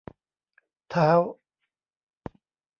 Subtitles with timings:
[0.89, 1.11] เท้า!